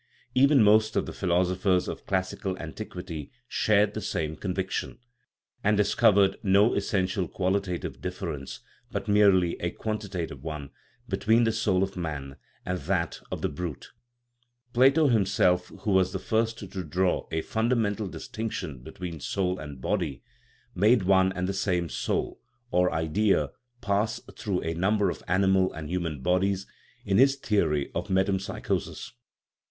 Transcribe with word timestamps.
Even 0.33 0.63
most 0.63 0.95
of 0.95 1.05
the 1.05 1.13
philosophers 1.13 1.87
of 1.87 2.07
classical 2.07 2.57
antiquity 2.57 3.31
shared 3.47 3.93
the 3.93 3.99
THE 3.99 3.99
NATURE 3.99 3.99
OF 3.99 3.99
THE 3.99 4.01
SOUL 4.01 4.11
same 4.19 4.35
conviction, 4.35 4.99
and 5.63 5.77
discovered 5.77 6.39
no 6.41 6.73
essential 6.73 7.27
qualita 7.29 7.79
tive 7.81 8.01
difference, 8.01 8.61
but 8.91 9.07
merely 9.07 9.57
a 9.59 9.69
quantitative 9.69 10.43
one, 10.43 10.71
between 11.07 11.43
the 11.43 11.51
soul 11.51 11.83
of 11.83 11.95
man 11.95 12.37
and 12.65 12.79
that 12.79 13.19
of 13.31 13.43
the 13.43 13.47
brute. 13.47 13.91
Plato 14.73 15.07
him 15.07 15.23
self, 15.27 15.67
who 15.81 15.91
was 15.91 16.13
the 16.13 16.17
first 16.17 16.57
to 16.57 16.65
draw 16.83 17.27
a 17.31 17.43
fundamental 17.43 18.09
distinc 18.09 18.53
tion 18.53 18.79
between 18.81 19.19
soul 19.19 19.59
and 19.59 19.81
body, 19.81 20.23
made 20.73 21.03
one 21.03 21.31
and 21.33 21.47
the 21.47 21.53
same 21.53 21.89
soul 21.89 22.41
(or" 22.71 22.91
idea") 22.91 23.51
pass 23.81 24.19
through 24.35 24.61
a 24.63 24.73
number 24.73 25.11
of 25.11 25.21
animal 25.27 25.71
and 25.73 25.91
human 25.91 26.21
bodies 26.23 26.65
in 27.05 27.19
his 27.19 27.35
theory 27.35 27.91
of 27.93 28.07
metempsychosis. 28.09 29.11